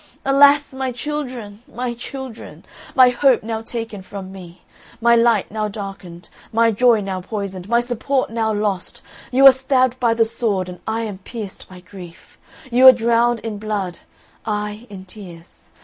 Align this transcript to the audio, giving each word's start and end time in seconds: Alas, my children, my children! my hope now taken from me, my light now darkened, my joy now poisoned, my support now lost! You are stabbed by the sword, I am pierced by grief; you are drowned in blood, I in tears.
Alas, 0.25 0.73
my 0.73 0.91
children, 0.91 1.61
my 1.71 1.93
children! 1.93 2.65
my 2.95 3.09
hope 3.11 3.43
now 3.43 3.61
taken 3.61 4.01
from 4.01 4.31
me, 4.31 4.63
my 4.99 5.15
light 5.15 5.51
now 5.51 5.67
darkened, 5.67 6.27
my 6.51 6.71
joy 6.71 6.99
now 7.01 7.21
poisoned, 7.21 7.69
my 7.69 7.79
support 7.79 8.31
now 8.31 8.51
lost! 8.51 9.03
You 9.31 9.45
are 9.45 9.51
stabbed 9.51 9.99
by 9.99 10.15
the 10.15 10.25
sword, 10.25 10.79
I 10.87 11.01
am 11.01 11.19
pierced 11.19 11.69
by 11.69 11.81
grief; 11.81 12.39
you 12.71 12.87
are 12.87 12.91
drowned 12.91 13.41
in 13.41 13.59
blood, 13.59 13.99
I 14.43 14.87
in 14.89 15.05
tears. 15.05 15.69